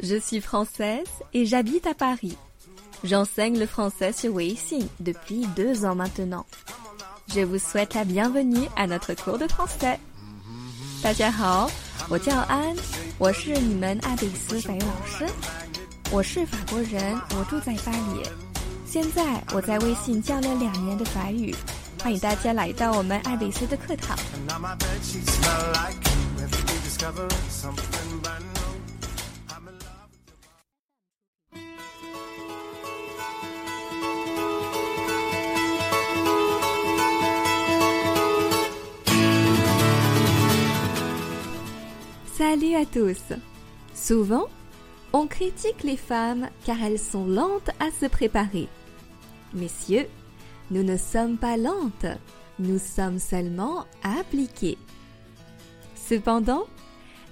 [0.00, 2.36] Je suis française et j'habite à Paris.
[3.02, 6.44] J'enseigne le français sur Weixin depuis deux ans maintenant.
[7.34, 9.98] Je vous souhaite la bienvenue à notre cours de français.
[11.02, 11.70] 大家好，
[12.08, 12.76] 我叫安，
[13.18, 15.26] 我是你们阿比斯法语老师。
[16.10, 18.22] 我是法国人，我住在巴黎。
[18.86, 21.54] 现在我在微信教了两年的法语，
[22.02, 24.16] 欢迎大家来到我们艾比斯的课堂。
[42.48, 43.34] Salut à tous.
[43.92, 44.46] Souvent,
[45.12, 48.68] on critique les femmes car elles sont lentes à se préparer.
[49.52, 50.06] Messieurs,
[50.70, 52.06] nous ne sommes pas lentes,
[52.60, 54.78] nous sommes seulement appliquées.
[55.96, 56.66] Cependant,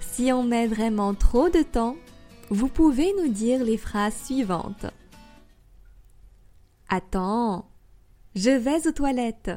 [0.01, 1.95] si on met vraiment trop de temps,
[2.49, 4.87] vous pouvez nous dire les phrases suivantes.
[6.89, 7.69] Attends,
[8.35, 9.51] je vais aux toilettes.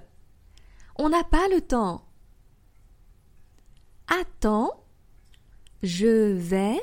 [0.96, 2.04] On n'a pas le temps.
[4.06, 4.84] Attends,
[5.82, 6.80] je vais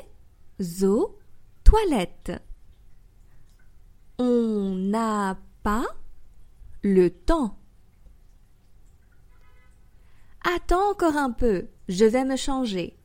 [0.82, 1.18] aux
[1.64, 2.32] toilettes.
[4.18, 5.86] On n'a pas
[6.82, 7.58] le temps.
[10.44, 12.96] Attends encore un peu, je vais me changer.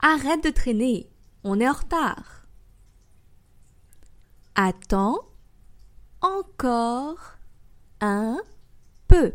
[0.00, 1.10] Arrête de traîner,
[1.44, 2.46] on est en retard.
[4.54, 5.18] Attends
[6.22, 7.36] encore
[8.00, 8.40] un
[9.06, 9.32] peu.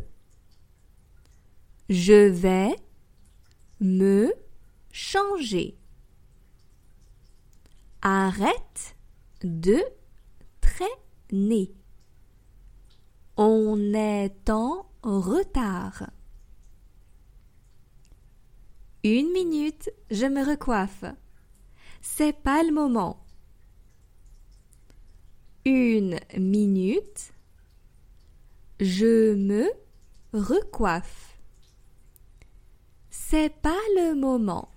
[1.89, 2.75] Je vais
[3.79, 4.20] me
[5.11, 5.77] changer.
[8.01, 8.95] Arrête
[9.43, 9.79] de
[10.61, 11.71] traîner.
[13.35, 16.09] On est en retard.
[19.03, 21.03] Une minute, je me recoiffe.
[22.01, 23.25] C'est pas le moment.
[25.65, 27.33] Une minute,
[28.79, 29.69] je me
[30.33, 31.37] recoiffe.
[33.09, 34.71] C'est pas le moment.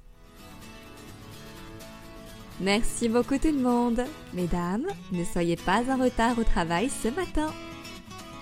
[2.60, 4.04] Merci beaucoup tout le monde.
[4.32, 7.52] Mesdames, ne soyez pas en retard au travail ce matin.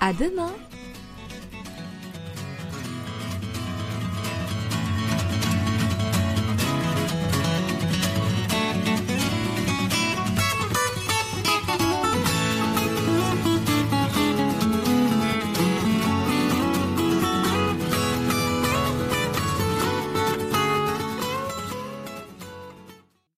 [0.01, 0.53] À demain.